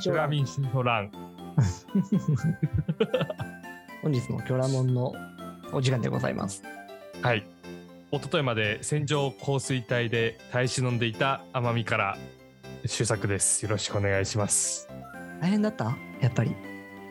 [0.00, 1.12] 書欄キョラミン。
[4.02, 5.12] 本日もキョラモンの
[5.72, 6.62] お時間でございます。
[7.22, 7.44] はい。
[8.10, 12.16] 一昨日まで線状降水帯で耐え忍んでいた奄美から
[12.86, 13.64] 周作です。
[13.64, 14.88] よろしくお願いします。
[15.40, 15.96] 大変だった？
[16.20, 16.54] やっぱり。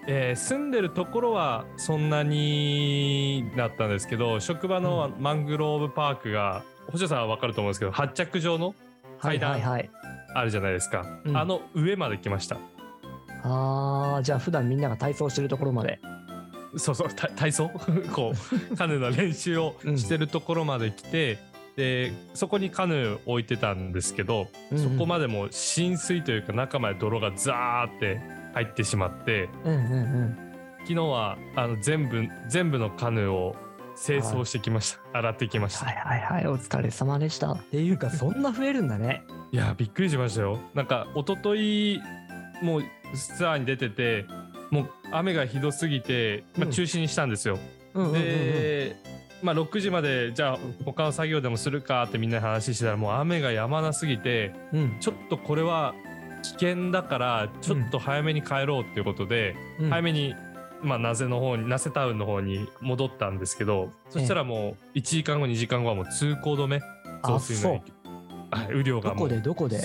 [0.09, 8.73] えー住んでるところはそんなにだったんですけど職場のマングローブパークが、星野さんは分かると思うんですけど発着場のは
[9.33, 9.89] い階段はいはい。
[10.33, 12.57] あるじゃないですか、うんあの上まで来ました
[13.43, 15.99] あー、じゃあ普段みんなが体操してるところまで。
[16.75, 17.69] そうそうた体操？
[18.13, 18.33] こ
[18.71, 21.39] う カヌーの練習をしてるところまで来て、
[21.75, 28.19] でそこにカヌー置いてたんですけど、うんうんそこまでもう浸水というか中まで泥がザーって
[28.53, 30.37] 入ってしまってうんうんうん。
[30.79, 33.55] 昨日はあの全部全部のカヌーを
[34.03, 37.53] 清掃してきました洗ってきました、はいはいはい、お疲れ様でした。
[37.53, 39.23] っていうか、そんな増えるんだね。
[39.51, 42.01] いやびっくりしましたよなんか一昨日
[42.61, 44.25] もうツアーに出てて
[44.71, 46.71] もう雨がひどすぎて、まあ、うん。
[46.71, 47.57] 中止にしたんですよ。
[47.95, 48.95] で、
[49.41, 54.97] まあ、6時までじゃあ他の作業でもするかってみんなで話してたらもう雨が止まなすぎてうん。
[54.99, 55.93] ちょっとこれは
[56.43, 59.89] 危険だからちょっと早めに帰ろうっていうことで、うん。
[59.89, 60.35] 早めに、
[60.81, 66.81] まあ、ナゼの方にナセタウンの方に戻ったんですけどそしたらもう1時間後2時間後はもう通行止め。
[67.23, 67.91] 増水の影。
[67.91, 67.97] 響
[68.49, 69.81] はい雨量がどこもうでどこで？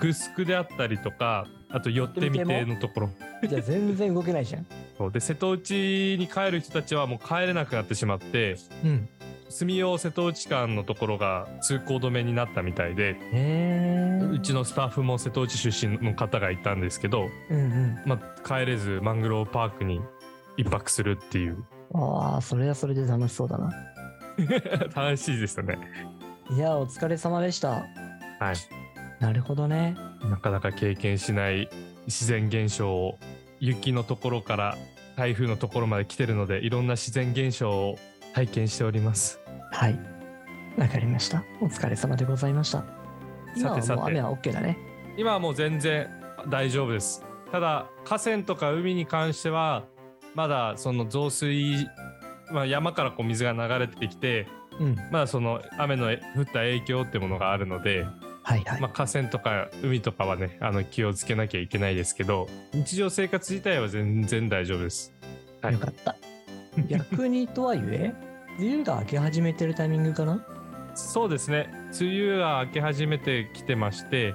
[0.00, 3.10] グスクであったりとかあと寄ってみてのところ
[3.48, 4.66] じゃあ全然動けないじゃん。
[4.98, 9.08] そうで瀬戸内に帰る人たちはもう帰れなくなってしまってうん。
[9.48, 13.16] 住用瀬戸内間のところが通行止めになったみたいで。
[14.32, 18.02] うちのスタッフも瀬戸内出身の方がいたんですけど、うんうん。
[18.06, 20.00] まあ、帰れずマングローブパークに
[20.56, 23.70] 一泊するっていうああ、それはそれで楽しそうだな。
[24.94, 25.78] 楽しいですよね。
[26.50, 27.68] いや、お疲れ様でした。
[27.70, 28.56] はい、
[29.22, 29.96] なるほどね。
[30.28, 31.70] なかなか経験しない
[32.06, 33.18] 自然現象を
[33.60, 34.76] 雪のところから
[35.16, 37.98] 台風のところまで来てるのでいろんな自然現象を
[38.34, 39.38] 体験しております。
[39.70, 39.98] はい。
[40.76, 41.44] わかりました。
[41.60, 42.84] お疲れ様でございました。
[43.56, 44.76] 今はもう雨は OK だね。
[45.16, 46.08] 今はもう全然
[46.48, 47.24] 大丈夫です。
[47.52, 49.84] ただ河川とか海に関しては
[50.34, 51.88] まだその増水、
[52.50, 54.48] まあ、山からこう水が流れてきて
[54.80, 54.96] うん。
[55.10, 58.06] まだその雨の降った影響ってものがあるので、
[58.44, 58.80] はいはい。
[58.80, 65.12] まあ、河川とか海とかはねあの気をつけなきゃいけないですけど日常生活自体は全然大丈夫です。
[65.60, 66.16] はいよかった。
[66.88, 68.14] 逆にとはいえ、
[68.58, 70.44] 梅雨が明け始めてるタイミングかな？
[70.94, 71.68] そうですね
[72.00, 74.34] 梅雨が明け始めてきてまして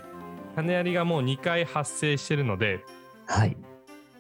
[0.55, 2.79] 種ありがもう2回発生してるので
[3.27, 3.57] はい。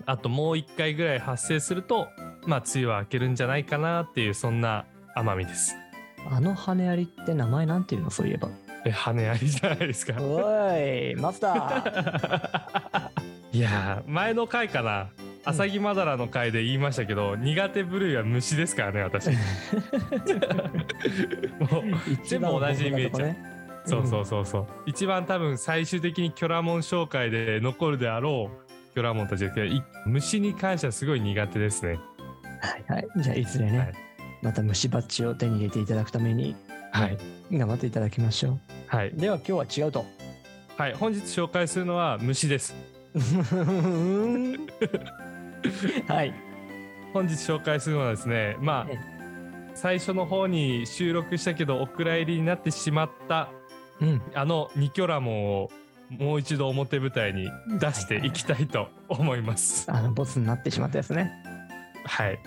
[0.05, 2.07] あともう1回ぐらい発生すると
[2.45, 5.75] まあ梅雨は明けるんじゃないかなっていうそんな奄美です。
[6.29, 8.09] あの羽アリって名前なんていうの？
[8.11, 8.49] そういえば。
[8.87, 10.21] え羽ありじゃないですか。
[10.21, 10.39] お
[10.77, 13.09] い、マスター。
[13.57, 15.09] いやー前の回かな
[15.43, 19.35] アサギマダラの回で言いましたけど、苦手部類は虫ですからね私 も
[21.79, 21.83] う
[22.25, 23.37] 全部同じイメージね。
[23.85, 31.99] そうそうそうそう、一番多分最終的にキョラモン紹介で残るであろうキョラモンたちですけどい虫に関してはすごい苦手ですね
[32.61, 33.07] はいはい。
[33.17, 33.93] じゃあ、いずれね、はい
[34.41, 36.55] また虫バッジを手に入れていただくために、
[36.91, 37.17] はい
[37.51, 39.13] 頑張っていただきましょはい、う。
[39.15, 40.05] では、今日は違うと。
[40.77, 42.75] はい、本日紹介するのは虫です
[46.07, 46.33] はい。
[47.13, 48.99] 本日紹介するのはですねまあえ
[49.73, 53.49] 最初の方に収録したけどお蔵入りになってしまった
[53.99, 54.21] うん。
[54.35, 55.71] あのニキョラモンを
[56.09, 57.49] もう一度表舞台に
[57.79, 59.91] 出していきたいと思います。
[59.91, 61.33] あの、ボスになってしまったやつね。
[62.05, 62.39] はい。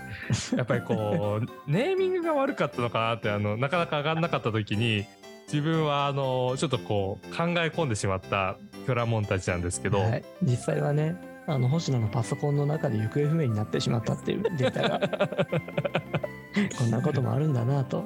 [0.56, 5.04] やっぱりこう、ネーミングが悪かったのかなって、あの、なかなか上がんなかった時に、
[5.52, 8.56] 自分はあの、ちょっとこう、考え込んでしまった
[8.86, 10.24] キョラモンたちなんですけど、はい。
[10.42, 11.16] 実際はね、
[11.48, 15.00] あの、星野のパソコンの中で行方不明になってしまったっていうデータが、
[16.78, 18.04] こんなこともあるんだなと。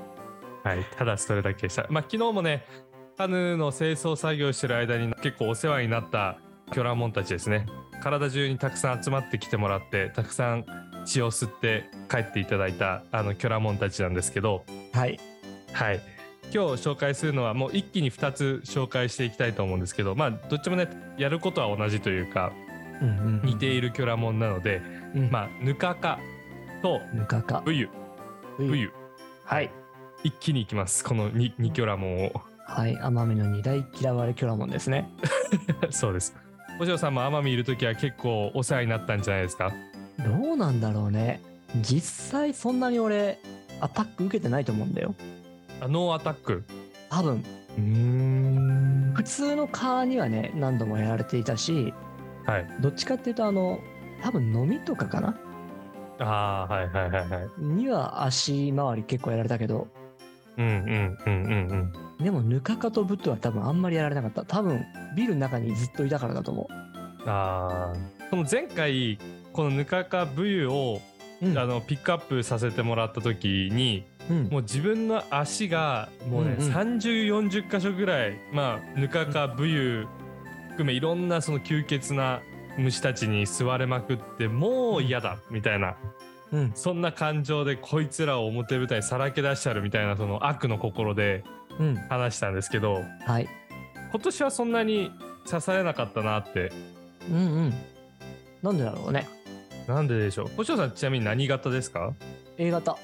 [0.63, 1.87] はい、ただそれだけでした。
[1.91, 2.65] まあ、昨日もね、
[3.19, 6.39] カヌーの清掃作業してる間に結構お世話になった
[6.73, 7.67] キョラモンたちですね。
[8.03, 10.65] 体中にたくさん集まってきてもらって、たくさん
[11.05, 14.65] 血を吸って帰っていただいたあのキョラモンたちなんですけど、
[14.95, 15.21] はい。
[15.75, 16.01] はい。
[16.55, 22.53] 今日紹介するのはもう一気に2つ紹介していきたいと思うんですけど、まあ、どっちもね、やることは同じというか、
[23.03, 24.81] うんうんうん似ているキョラモンなので、
[25.17, 26.21] うんまあ、ヌカカ
[26.81, 27.65] とぬかか。
[27.67, 27.89] ウユ、
[28.61, 28.93] ウユ、
[29.45, 29.71] はい。
[30.23, 31.03] 一気にいきます。
[31.03, 32.33] この 2, 2キョラモンを。
[32.67, 32.97] はい。
[32.97, 35.11] 奄美の二大嫌われキョラモンですね。
[35.91, 36.37] そうです。
[36.81, 39.73] お嬢さんも奄美いるときは結構お世話になったんじゃないですか？
[40.25, 41.43] どうなんだろうね。
[41.83, 43.41] 実際そんなに俺、
[43.81, 45.17] アタック受けてないと思うんだよ。
[45.81, 46.65] あノーアタック。
[47.11, 47.45] 多分。
[47.77, 49.13] うーん。
[49.15, 51.93] 普通のカーにはね、何度もやられていたし、
[52.47, 52.67] はい。
[52.81, 53.79] どっちかっていうとあの
[54.23, 55.39] 多分飲みとかかな？
[56.19, 59.89] ああはいはいはいはいには足回り結構やられたけど。
[60.57, 62.25] うんうんうんうんうん。
[62.25, 64.45] でもヌカカとブットは多分あんまりやられなかった。
[64.45, 64.85] 多分
[65.17, 66.69] ビルの中にずっといたからだと思
[67.27, 67.97] ああ
[68.31, 69.19] この前回
[69.53, 71.01] このぬかかブユを、
[71.43, 71.59] う、うん。
[71.59, 74.49] あのピックアップさせてもらった時にうん。
[74.49, 76.73] もう自分の足がもうね、うんうん。
[76.73, 80.07] 3040箇所ぐらいまあぬかかブユ
[80.71, 82.41] 含めいろんなその吸血な
[82.79, 85.97] 虫たちに吸われまくってもう嫌だみたいな。
[86.53, 86.73] うん。
[86.75, 91.45] そんな感情でこいつらを表舞台にさらけ出してあるみたいなその悪の心で
[91.79, 91.97] うん。
[92.09, 93.49] 話したんですけどはい。
[94.11, 95.11] 今年はそんなに
[95.49, 96.73] 刺されなかったなって。
[97.31, 97.75] うんうん。
[98.63, 99.29] なんでだろうね。
[99.87, 100.49] なんででしょう？
[100.57, 102.15] 星野さんちなみに何型ですか
[102.57, 102.97] ？A 型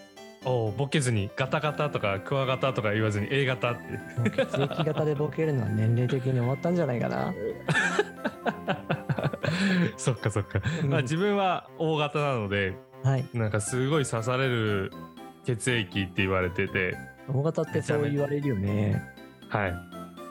[0.45, 4.31] おおボケずにガタガタとかクワガタとか言わずに A 型って。
[4.31, 7.35] 血液型でボケるのは年齢的に終わったんじゃないかな。
[9.97, 10.91] そっかそっか、うん。
[10.91, 13.25] まあ自分は O 型なのではい。
[13.35, 14.93] なんかすごい刺される
[15.45, 16.97] 血液って言われてて。
[17.29, 19.03] O 型ってそう言われるよね。
[19.49, 19.75] はい。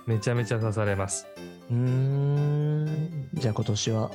[0.07, 1.27] めちゃめちゃ刺されます。
[1.69, 3.29] うーん。
[3.33, 4.11] じゃあ今年は？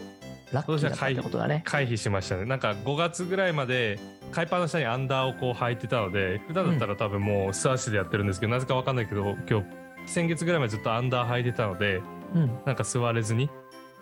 [0.55, 1.63] ラッキーだったってことだね。
[1.65, 2.45] 回避しましたね。
[2.45, 3.99] なんか5月ぐらいまで
[4.31, 9.67] 海パンの下にアンダーをこう履いてたので普段だったら多分もう素足でやってるんですけど、なぜかわかんないけど今日
[10.07, 12.01] 先月ぐらいまでずっとアンダー履いてたので
[12.35, 12.59] うん。
[12.65, 13.51] なんか座れずに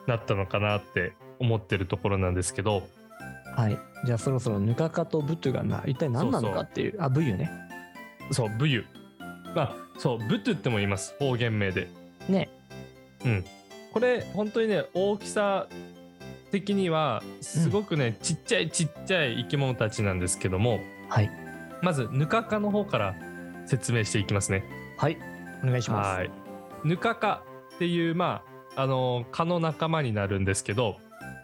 [0.06, 2.82] なったのかなって思ってるところなんですけど。
[3.56, 3.78] はい。
[4.04, 6.96] じゃあそろそろヌカカとブトゥがな一体何なのかっていう。
[6.98, 7.50] あブユね。
[8.30, 8.84] そうブユ。
[9.54, 11.14] まあそうブトゥっても言います。
[11.18, 11.88] 方言名で。
[12.28, 12.48] ね。
[13.24, 13.44] うん。
[13.92, 15.66] これ本当にね大きさ
[16.52, 20.78] 的にはすごくね、ちっちゃいちっちゃい生き物たちなんですけども
[21.08, 21.30] はい。
[21.82, 23.14] まずヌカカの方から
[23.66, 24.62] 説明していきますね。
[24.98, 25.18] はい。
[25.64, 26.16] お願いします。
[26.18, 26.30] はい。
[26.84, 27.42] ヌカカ
[27.74, 28.42] っていうま
[28.76, 30.96] ああの蚊の仲間になるんですけど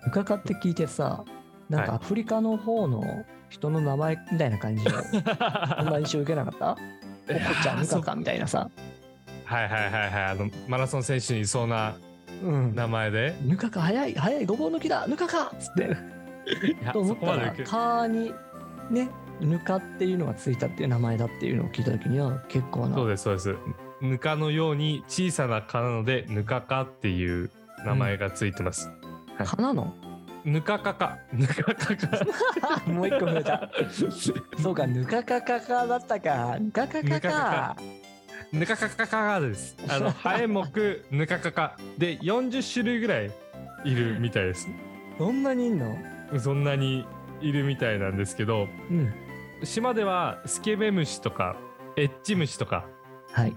[0.06, 1.24] ヌカカって聞いてさ
[1.68, 3.02] なんかはアフリカの方の
[3.50, 5.22] 人の名前みたいな感じで そん
[5.90, 6.76] な印象受けなかった？
[7.32, 8.70] ポコちゃんヌカカみたいなさ。
[9.44, 10.24] はいはいはいはい。
[10.24, 12.07] あのマラソン選手にいそうなうん
[12.42, 13.36] 名前で。
[13.42, 15.96] ヌカカ早い早いごぼう抜きだヌカカっつって。
[16.92, 18.34] と思ったらそこまで受けカーに
[18.90, 22.96] ねぬかっていうのがついたっていう名前だっていうのを聞いた時には結構な。
[22.96, 23.56] そうですそうです。
[24.00, 27.50] ぬかのように小さな蚊なのでぬかかっていう
[27.84, 28.90] 名前がついてます、
[29.44, 29.94] 蚊なの？
[30.44, 31.18] ぬかかか。
[31.32, 32.86] ぬかかか。
[32.86, 33.70] もう一個増えた。
[34.62, 36.56] そうかぬかかかかだったか。
[36.58, 37.76] ぬかかかぬかかかか
[38.52, 39.76] ぬかかかかです。
[39.88, 40.62] あのハエ目
[41.10, 41.76] ぬかかか。
[41.98, 43.30] で40種類ぐらい
[43.84, 44.68] いるみたいです。
[45.18, 45.96] そんなにいんの？
[46.38, 47.06] そんなに
[47.40, 49.12] いるみたいなんですけどうん。
[49.64, 51.56] 島ではスケベムシとか
[51.96, 52.86] エッチムシとか、
[53.32, 53.56] はい。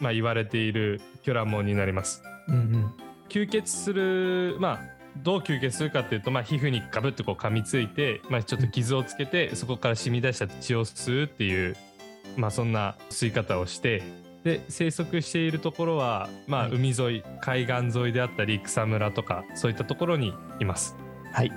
[0.00, 2.22] まあ、言われているキョラモンになります。
[2.48, 2.92] うんうん。
[3.28, 11.76] 吸血するまあどう吸血するかっていうと、まあ、皮膚にガブッとこう噛みついて、まあ、ちょっと傷をつけてそこから染み出した血を吸うっていう、
[12.38, 14.02] まあ、そんな吸い方をして
[14.44, 16.72] で生息しているところは、まあ、はい。
[16.72, 20.96] 海沿い海岸沿いであったり草むらとかそういったところにいます。
[21.32, 21.52] はい。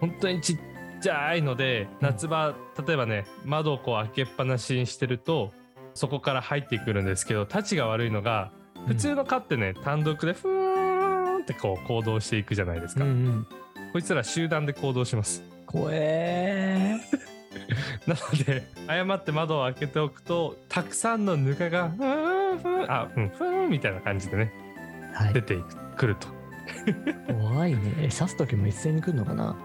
[0.00, 0.58] 本当にちっ
[1.00, 2.54] ちゃいので夏場
[2.86, 5.52] 例えばね窓をこう開けっぱなしにしてると
[5.94, 8.52] そこから入ってくるんですけどたちが悪いのが
[8.86, 13.46] 普通の蚊ってね、単独でふーんってこう行動していくじゃないですか、うんうん。
[13.92, 15.42] こいつら集団で行動します。
[15.66, 17.00] 怖え
[18.06, 25.34] なので誤って窓を開けておくとたくさんのぬかがふーんふーんあうんふーんみたいな感じでねーはい。
[25.34, 25.58] 出て
[25.96, 26.28] くると。
[27.32, 27.80] 怖いね。
[27.98, 29.56] え刺す時も一斉に来るのかな？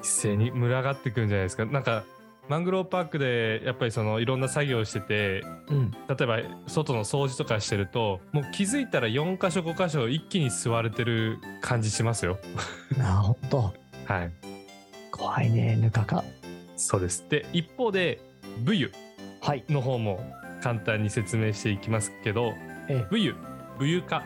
[0.00, 1.66] 一斉に群がってくるんじゃないですか。
[1.66, 2.04] なんか
[2.48, 5.90] マングローブパークでやっぱりそのいろんな作業をしててうん。
[5.90, 12.38] 例えば外の掃除とかしてるともう気づいたら4箇所5箇所一気に吸われてる感じしますよ。
[13.00, 13.72] あほんと。
[14.06, 14.32] はい。
[15.12, 16.24] 怖いねぬかか
[16.80, 17.26] そうです。
[17.28, 18.20] で一方で
[18.64, 18.90] ブユ
[19.40, 19.64] はい。
[19.68, 20.20] の方も
[20.62, 22.52] 簡単に説明していきますけど
[22.88, 23.06] ええ。
[23.10, 23.34] ブユ
[23.78, 24.22] ブユカ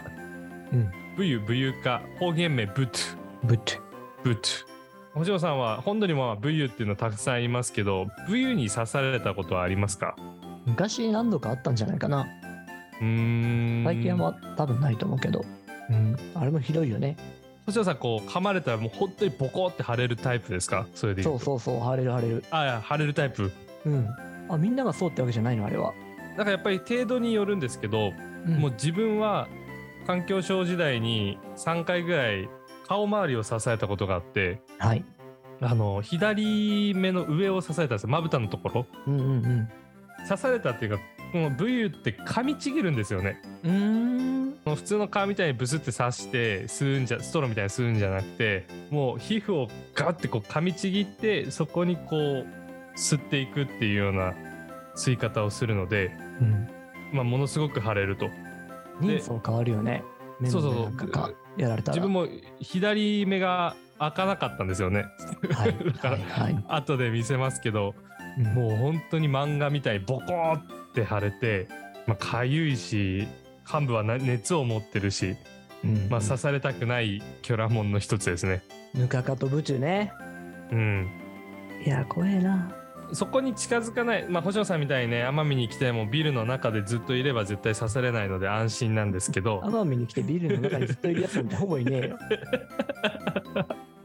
[0.73, 0.91] うん。
[1.17, 3.75] ブユブユカ方言名ブトゥブット
[4.23, 4.65] ブトゥ
[5.15, 10.17] 星野さんは本土にもブユっていうのたくさんいますけどブユに刺されたことはありますか？
[10.67, 12.27] 昔何度かあったんじゃないかな。
[13.01, 13.85] うーん。
[13.85, 15.45] 最近は多分ないと思うけど。
[15.91, 16.17] うん。
[16.35, 17.17] あれもひどいよね
[17.67, 20.87] 星野さんこう噛まれたらもう本当にボコって腫れるタイプですか？
[20.95, 22.45] それでそううそうそう腫れる腫れる。
[22.51, 23.51] あいや腫れるタイプ。
[23.87, 24.09] うん。
[24.49, 25.95] あみんながそうってわけじゃないのあれは、
[26.37, 28.13] なんかやっぱり程度によるんですけど、
[28.47, 28.57] うん。
[28.59, 29.49] もう自分は
[30.07, 32.49] 環境省時代に3回ぐらい
[32.87, 35.05] 顔周りを支えたことがあってはい。
[35.63, 38.11] あの左目の上を支えたんですよ。
[38.11, 38.87] まぶたのところ。
[39.07, 39.69] うんうん
[40.29, 40.99] 刺されたっていうか
[41.33, 43.41] このブユって噛みちぎるんですよね。
[43.63, 52.47] うん普通の皮みたいにブスって刺して吸うんじゃストローみたいに吸うんじゃなくてもう皮膚をガッてこう噛みちぎってそこにこう
[52.97, 54.35] 吸っていくっていうような
[54.97, 56.69] 吸い方をするので、うん。
[57.13, 58.29] まあ、ものすごく腫れると
[59.01, 60.03] 人相変わるよね。
[60.47, 61.97] そうそうそうやられたら。
[61.97, 62.27] 自分も
[62.61, 65.05] 左目が開かなかったんですよね
[65.53, 66.65] はいはいはい。
[66.69, 67.95] 後で見せますけど
[68.39, 71.69] うんもう本当に漫画みたいにボコーって腫れて
[72.07, 73.29] まあ痒いし
[73.71, 75.37] 幹部はな熱を持ってるし、
[75.85, 78.63] うんまあ、刺されたくないキョラモンの一つですね。
[78.95, 80.13] ぬかかと宇宙ね。
[80.71, 81.11] うん、
[81.85, 82.75] いや、怖えな。
[83.13, 92.19] そこに近づかない、まあ、星野さんみたいにね奄美に来てもビルの中でずっといれば絶対刺されないので安心なんですけど 奄美に来てビルの中にずっといるやつなんてほぼいねえよ。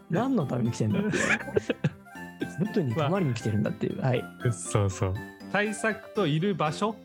[0.10, 1.00] 何のために来てんだ？
[1.00, 1.14] っていう。
[1.14, 4.02] ずっとに泊まりに来てるんだっていう。
[4.02, 4.24] はい。
[4.52, 5.14] そうそう
[5.52, 6.96] 対策といる場所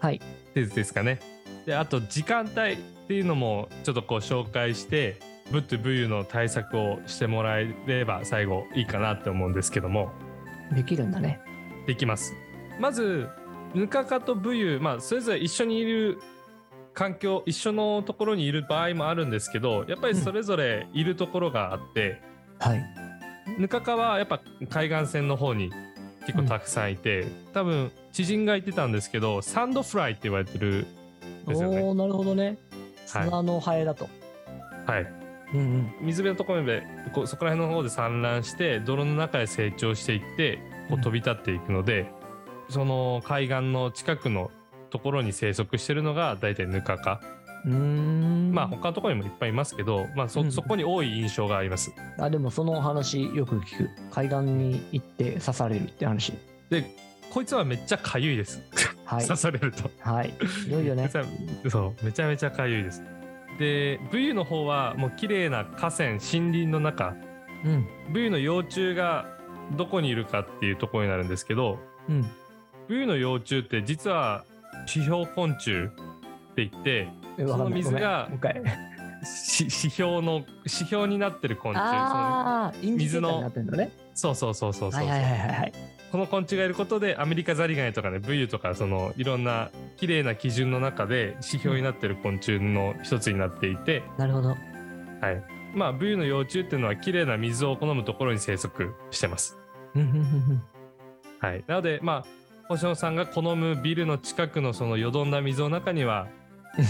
[0.00, 0.20] はい。
[0.54, 1.20] でですかね
[1.66, 2.76] であと時間帯っ
[3.08, 10.10] ていうのもちょっとこう紹介してブッとブユの対策をしてもらえれば最後いいかなって思うんですけども
[10.74, 11.40] できるんだね。
[11.86, 12.32] できます
[12.80, 13.28] まず
[13.74, 16.18] ヌカカとブユまあそれぞれ一緒にいる
[16.94, 22.22] 環境一緒のところにいる場合もあるんですけどやっぱりそれぞれいるところがあって、
[22.60, 22.84] はい。
[23.58, 24.40] ヌカカはやっぱ
[24.70, 25.70] 海岸線の方に
[26.26, 31.03] 結構たくさんいて、多分知人が言ってたんですけどサンドフライって言われてるん
[31.46, 32.46] ですよねおおなるほどね。
[32.46, 32.58] はい
[33.06, 34.08] 砂のハエだと。
[34.86, 35.06] はい
[35.52, 35.94] うんうん。
[36.00, 36.82] 水辺のところで
[37.12, 40.58] こうそこら辺の方で産卵して泥の中で成長していって
[40.88, 42.10] こう飛び立っていくので、
[42.70, 44.50] その海岸の近くの
[44.90, 47.20] ところに生息してるのが大体ヌカカ、
[47.66, 48.52] うーん。
[48.52, 53.90] まあ他のところにもいっぱいいますけど、まあそうんそこに多い印象がありますあ、でもその話よく聞く。
[54.10, 56.32] 海岸に行って刺されるって話。
[56.70, 56.84] で
[57.30, 58.62] こいつはめっちゃかゆいです、
[59.14, 59.36] はい刺。
[59.36, 60.34] されるとはい。
[60.64, 61.18] ひどいよねめち。
[61.18, 61.24] ゃ
[61.70, 63.02] そうめちゃめちゃかゆいです
[63.58, 67.14] でブユの方はもう綺麗な河川森林の中
[67.64, 67.86] うん。
[68.12, 69.26] ブユの幼虫が
[69.76, 71.78] どこにいるかっていうところになるんですけど
[72.08, 72.24] うん。
[72.88, 74.44] ブユの幼虫って実は
[74.94, 75.86] 指標昆虫っ
[76.54, 78.94] て言ってその水がごめんもう一回。
[79.24, 83.90] し 指標の指標になってる昆虫その水のね。
[84.14, 85.72] そうそうそうそうそう、はいはいはいはいはい。
[86.14, 94.50] この昆虫がいることでアメリカザリガニとかねブユとかそのいろんな綺麗な基準の中で指標になってる昆虫の一つになっていて、なるほど。
[94.50, 94.58] はい。
[95.74, 99.58] まあブユの幼虫っていうのは綺麗な水を好むところに生息してます。
[101.40, 102.24] はい、なのでまあ
[102.68, 106.28] 星野さんが好むビルの近くのそのよどんだ水の中には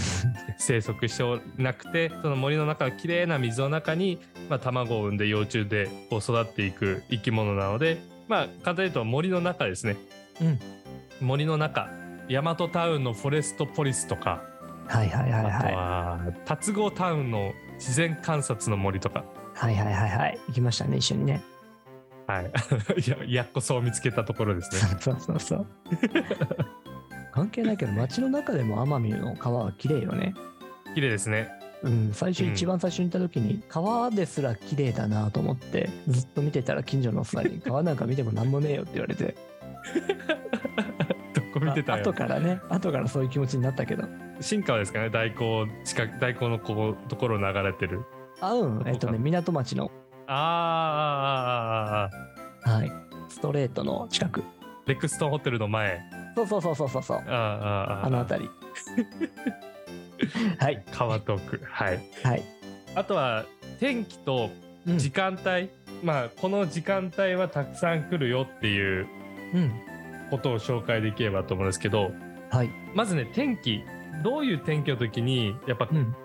[0.59, 1.23] 生息して
[1.57, 4.19] なくてその森の中の綺麗な水の中に、
[4.51, 9.97] まあ、卵を産んで幼虫でこう育っていく生き物なのでまあ簡単に言うと森の中ですね
[10.41, 10.59] うん。
[11.21, 11.89] 森の中
[12.29, 14.43] 大和タウンのフォレストポリスとか、
[14.87, 15.75] はいはいはいあとはい。
[15.75, 20.39] は達郷タウンの自然観察の森とかはいはいはいはい。
[20.47, 21.41] 行きましたね、一緒にね。
[22.27, 22.51] はい
[23.07, 25.67] ややっこそう見つけたところですねそうそうそう。
[27.31, 30.33] 関係ないけど、街の中でも奄美の川は綺麗よね。
[30.95, 31.49] 綺麗ですね
[31.83, 39.35] うん、最初、うん一番最初に行った時に、川ですら綺麗だなと思って、ずっと見てたら近所のおっさんに、川なんか見てもなんもねえよって言われて、
[41.33, 44.03] どこ見てたあ後よからね、後からそういう気持ちになったけど。
[44.39, 45.09] 新川ですかね？
[45.09, 48.01] 大光近く大光のこうところを流れてる。
[48.41, 49.91] あ、うん、えっとね、港町の、
[50.27, 52.91] あーあはい、
[53.29, 54.43] ストレートの近く。
[54.87, 56.01] レクストンホテルの前。
[56.35, 57.17] そうそうそうそうそうそう。
[57.27, 58.49] ああの辺り。
[60.59, 62.43] はい、川遠くはいはい。
[62.95, 63.45] あとは
[63.79, 64.49] 天気と
[64.87, 65.69] うん時間帯、
[66.03, 69.07] まあこの時間帯はたくさん来るよっていう
[69.53, 69.71] うん。
[70.31, 72.11] ことを紹介できればと思うんですけど
[72.49, 72.69] はい。
[72.93, 73.83] まずね天気
[74.23, 76.15] どういう天気の時にやっぱうん。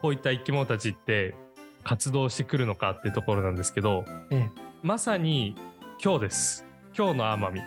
[0.00, 1.34] こういった生き物たちって
[1.82, 4.48] 活動してくるのかっていうところなんですけどえ
[4.82, 5.56] まさに
[6.02, 7.64] 今日です今日の奄美え。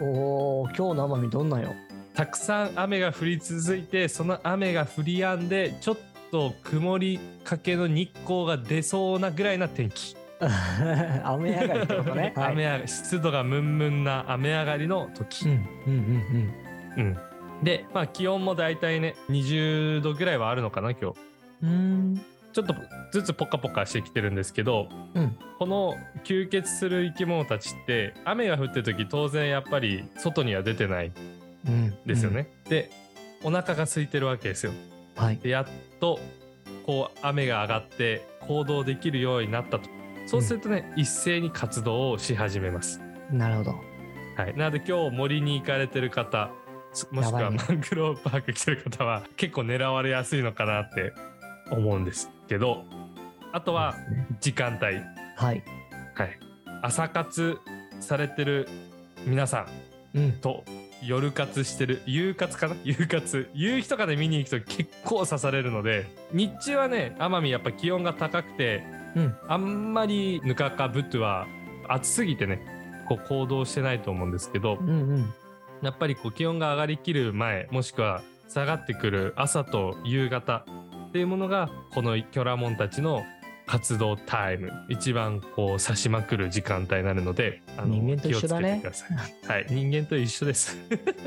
[0.00, 1.72] おー、今日の奄美どんなよ。
[2.14, 5.96] たくさん雨が降り続いてその雨が降り止んでちょっ
[6.30, 10.16] と曇りかけの日光が出そうなぐらいな天気、
[11.24, 12.32] 雨上がりってことね。
[12.36, 15.52] は い雨上がり湿度がムンムンな雨上がりの時、うん
[15.86, 15.92] うん
[16.96, 17.18] うんうん
[17.62, 21.18] で、まあ、気温も大体ね20度ぐらいはあるのかな今日
[21.62, 21.70] うん。
[21.70, 22.22] うん。
[22.52, 22.74] ちょっと
[23.12, 31.41] ずつポカポカしてきてるんですけど、うんこの吸血する生き物たちって雨が降ってる時当然やっぱり外には出てないうん。
[32.06, 32.90] ですよね、で
[33.42, 34.72] お腹が空いてるわけですよ。
[35.16, 35.22] うん。
[35.22, 35.38] はい。
[35.38, 35.66] でやっ
[36.00, 36.18] と
[36.86, 39.88] こう雨が上がって行動できるようになったと。
[40.26, 43.00] そうするとね、一斉に活動をし始めます、
[43.30, 43.74] なるほど。
[44.36, 46.50] はい、なので今日森に行かれてる方
[46.92, 51.12] すもしくはマングローブパーク来てる方は結構狙われやすいのかなって
[51.70, 52.84] 思うんですけど
[53.52, 53.96] あとは
[54.40, 54.96] 時間帯、
[55.36, 55.62] はい。
[56.14, 56.38] はい、
[56.82, 57.58] 朝活
[58.00, 58.68] されてる
[59.26, 59.66] 皆さ
[60.14, 60.32] んうん。
[61.02, 62.76] と夜活してる夕活かな？
[62.84, 68.82] 夕活夕日とかで見に行くと結構刺されるので日中はね奄美やっぱ気温が高くて
[69.16, 69.36] うん。
[69.48, 71.46] あんまりぬかかぶとは
[71.88, 75.34] 暑すぎてねこう行動してないと思うんですけどうんうん。
[75.82, 80.64] やっぱりこう気温が上がりきる前もしくは下がってくる朝と夕方
[81.08, 83.24] っていうものがこのキョラモンたちの
[83.72, 88.82] 活動タイム一番こう刺しまくる時間帯になるのであの人間と一緒だね
[89.46, 90.76] はい人間と一緒です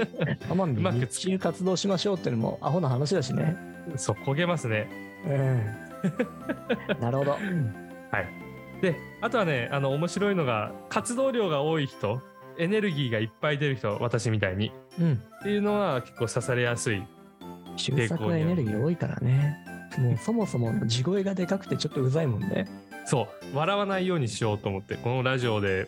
[0.56, 3.58] まくで日中活動しましょうっていうのもアホな話だしね。
[3.96, 4.88] そう焦げますね
[5.26, 5.64] うん。
[7.02, 7.36] なるほど。
[8.80, 12.22] であとはねあの面白いのが活動量が多い人
[12.60, 15.14] エネルギーがいっぱい出る人私みたいにうん。
[15.14, 17.02] っていうのは結構刺されやすい
[17.76, 19.75] 周作はエネルギー多いからね。
[19.98, 22.68] もうそもそもの地声がでかくてちょっとうざいもんね。
[23.06, 25.88] そう笑わないようにしようと思ってこのラジオで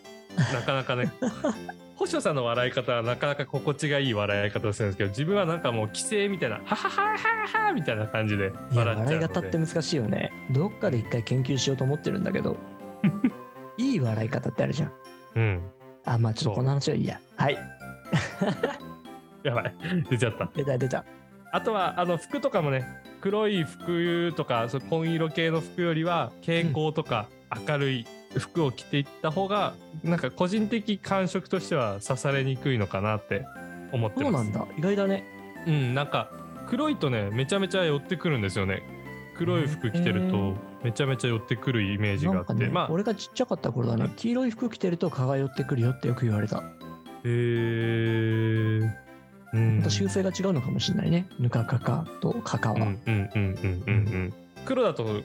[0.54, 1.12] なかなかね
[1.96, 10.30] 星野さんの笑い方はなかなか心地がいい笑い方をするんですけど自分はなんかもう規制みたいな「ははははは」みたいな感じで笑っちゃ笑いう方って難しいよね。
[10.52, 12.56] どっかで一回研究しようと思ってるんだけど、
[13.76, 14.92] いい笑い方ってあるじゃん。
[15.34, 15.62] うん
[16.04, 17.20] あ、まあちょっとこの話はいいや。
[17.36, 17.58] はい。
[19.42, 19.74] やばい
[20.08, 21.04] 出ちゃった出た出た。
[21.50, 22.86] あとはあの服とかもね
[23.20, 27.28] 黒い服とかそう紺色系の服よりは蛍光とか
[27.66, 28.06] 明るい
[28.36, 33.44] 服を着ていった方が、なんか個人的感触としては刺されにくいのかなって
[33.92, 34.66] 思ってますそうなんだ。
[34.76, 35.24] 意外だね。
[35.66, 36.30] うん、なんか
[36.68, 38.82] 黒いとねめちゃめちゃ寄ってくるんですよね
[39.36, 46.58] 黒い服着てるとめちゃめちゃ寄ってくるイメージがあって、ね、まあ俺がちっちゃかった頃だね、黄色い服着てると蚊が寄ってくるよってよく言われた。
[46.58, 46.62] へ
[47.24, 49.07] え
[49.52, 49.78] うん。
[49.78, 51.26] また習性が違うのかもしれないね。
[51.38, 52.76] ぬかかかとかかは。
[52.76, 53.92] うんうんうんうんうんう
[54.26, 55.22] ん黒だと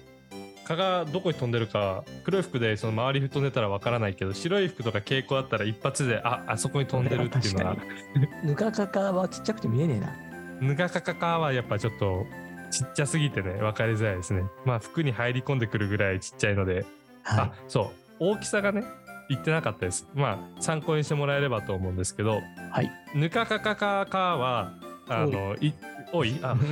[0.65, 7.87] 蚊がどこに飛んでるか黒い服でその周り飛んでたらわからないけど白い服とか蛍光だったら一発でああそこに飛んでるっていうのは確
[8.47, 10.15] ぬかかかはちっちゃくて見えねえな。
[10.61, 12.25] ぬかかかかはやっぱちょっと
[12.71, 14.43] ちっちゃすぎてね分かりづらいですね。
[14.65, 16.85] まあ服に入り込んでくるぐらいちっちゃいので。
[17.23, 18.03] はあそう。
[18.19, 18.83] 大きさがね
[19.29, 22.41] 言ってなかったですまあ参考にしてもらえればと思うんですけどい。
[22.71, 22.91] はい。
[23.15, 24.73] ぬかかかかかは
[25.09, 25.73] あのい
[26.11, 26.39] 多い？
[26.43, 26.55] あ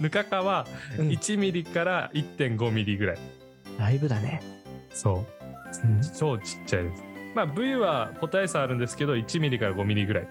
[0.00, 0.66] ぬかかは
[0.98, 3.18] うん1ミリから1.5ミリぐらい
[3.78, 4.40] だいぶだね。
[4.90, 5.24] そ
[5.84, 10.28] ううん超ちっちゃいですまあ部位は個体差あるんですけど1ミリから5ミリぐらい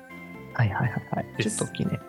[0.55, 1.43] はいはいはいはい。
[1.43, 1.99] ちょっと大きいね。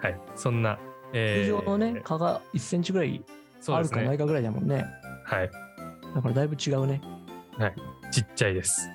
[0.00, 0.78] はいそんな、
[1.12, 3.22] え通ー常のね、蚊が1センチぐらい
[3.68, 4.84] あるかないかぐらいだもんね。
[5.24, 5.50] はい
[6.14, 7.00] だからだいぶ違うね。
[8.10, 8.88] ちっちゃいです。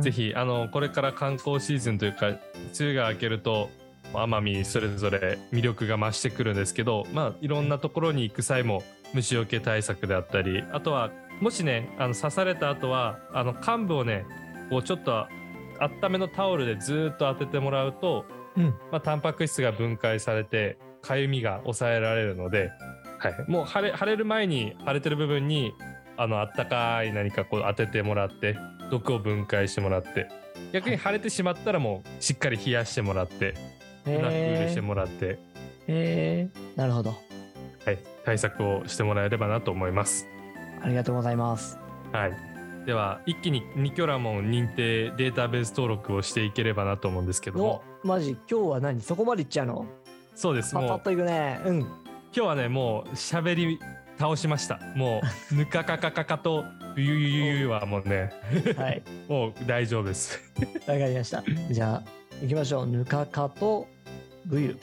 [0.00, 2.38] ぜひあのこれから観光シーズンというか梅
[2.80, 3.70] 雨が明けると
[4.12, 8.82] 奄美それぞれ魅力が増してくるんですけどまあいろんなところに行く際も
[9.14, 14.24] 虫除け対策であったりあとはもしねあの刺された後はあの患部をね
[14.70, 15.26] こうちょっと
[15.80, 18.24] 温めのタオルでずーっと当ててもらうと、
[18.56, 18.66] うん。
[18.92, 22.70] まあ、タンパク質が分解されてかゆみが抑えられるので、
[23.18, 25.74] はい、もう腫れ腫れる前に腫れてる部分に
[26.16, 28.56] あのあったかい何かこう当ててもらって
[28.90, 30.28] 毒を分解してもらって。
[30.72, 33.54] 逆に腫れてしまったらもうしっかり冷やしてもらって
[34.04, 35.38] ブラックールしてへもらって、
[35.86, 37.10] えなるほど。
[37.10, 40.26] はい、対策をしてもらえればなと思います。
[40.82, 41.78] ありがとうございます。
[42.12, 42.32] はい、
[42.86, 48.36] では一気にニキョラモン認定データベース登録をしていければなと思うんですけどおもマジ？
[48.50, 49.00] 今日は何？
[49.00, 49.86] そこまでいっちゃうの？
[50.34, 50.74] そうです。
[50.74, 51.60] もうパパッといくね。
[51.64, 51.78] うん。
[51.80, 51.88] 今
[52.32, 53.78] 日はねもう喋り
[54.24, 55.20] 倒しましたも
[55.52, 56.64] う ぬかかかかかと
[56.96, 58.32] ゆゆゆゆはもうね
[58.76, 59.02] はい。
[59.28, 60.40] もう大丈夫です。
[60.86, 61.42] わかりました。
[61.70, 62.02] じゃあ、
[62.40, 62.86] 行きましょう。
[62.86, 63.88] ぬかかと
[64.46, 64.78] ぶゆ。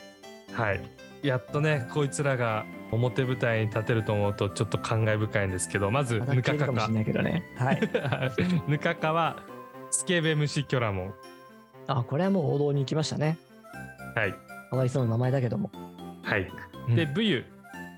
[0.53, 0.81] はい。
[1.23, 6.89] やっとね、こいつらが表舞台に立てると思うとちょっと感慨深いんですけど、まず、ぬかかか。
[8.67, 9.37] ぬかかは、
[9.89, 11.13] スケベムシキョラモン。
[11.87, 13.37] あ、これはもう王道に行きましたね。
[14.15, 14.33] はい。
[14.69, 15.71] かわいそうな名前だけども。
[16.23, 16.47] はい。
[16.89, 17.45] うんで、ブユ、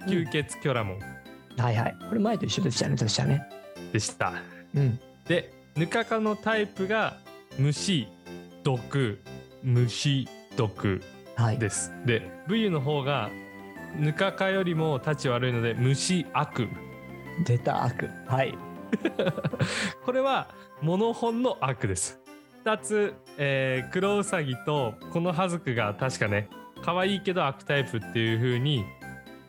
[0.07, 1.12] 吸血キョラモン
[1.57, 1.95] はいはい。
[2.09, 3.47] これ前と一緒でしたね、確かね。
[3.91, 4.33] でした。
[4.75, 4.99] うん。
[5.27, 7.17] で、ぬかかのタイプが、
[7.57, 8.07] 虫、
[8.63, 9.19] 毒、
[9.63, 11.01] 虫、毒
[11.35, 11.57] はい。
[11.57, 11.91] です。
[12.05, 13.29] で、ブユの方が、
[13.95, 16.67] ぬかかよりも立ち悪いので、虫、悪。
[17.45, 18.09] 出た悪。
[18.27, 18.55] はい。
[20.05, 20.49] これは
[20.81, 22.19] モノホンの悪です。
[22.65, 26.49] 2つ、えー、クロウサギとこのハズクが確かね
[26.83, 28.85] 可愛いけど悪タイプっていう風に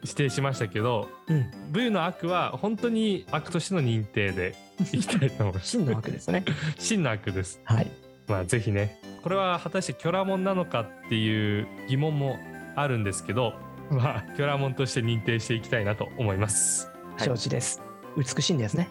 [0.04, 1.50] 指定しましたけどうん。
[1.72, 4.54] V の悪は本当に悪としての認定で
[4.92, 5.70] いきたいと思います。
[5.70, 6.44] 真の悪ですね。
[6.78, 7.60] 真の悪です。
[7.64, 7.90] はい。
[8.28, 12.38] まあぜひねこれは果たしてキョラモンなのかっていう疑問も
[12.76, 13.54] あるんですけど、
[13.90, 16.86] まあ、キョラモンとして認定していきたいなと思います。
[16.88, 17.80] はい承知です。
[18.16, 18.90] 美しいんですね。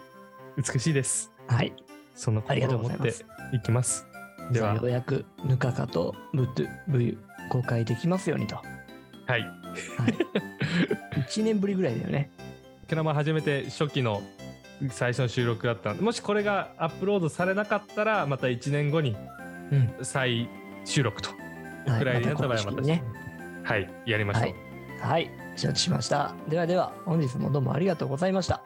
[0.56, 1.30] 美しいです。
[1.46, 1.74] はい。
[2.14, 3.24] その心を持っています。
[3.70, 4.06] ます。
[4.50, 7.18] ではようやくヌカカとブッドブユ
[7.50, 8.56] 公開できますようにと。
[8.56, 8.66] はい。
[9.26, 9.44] はい。
[11.28, 12.30] 1年ぶりぐらいだよね。
[12.88, 14.22] キョラモン始めて初期の
[14.90, 19.16] 最初の収録だったのでもしこれがアップロードされなかったらまた1年後に
[19.72, 19.94] うん。
[20.02, 20.48] 再
[20.84, 21.30] 収録と
[21.86, 23.02] はいくらいになまった場合はまたね。
[23.62, 24.54] はいやりましょう、はい
[25.00, 25.30] はい。
[25.56, 26.34] 承知しました。
[26.48, 28.62] ではでは、本日もどうもありがとうございました。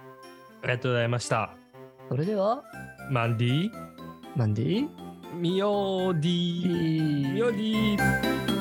[0.63, 1.51] ありがとうございました
[2.09, 2.63] それでは、
[3.11, 3.71] マンディ
[4.35, 4.89] マンディ
[5.35, 8.58] ミオディミオディ